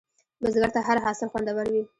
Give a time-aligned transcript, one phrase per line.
[0.41, 1.81] بزګر ته هره حاصل خوندور وي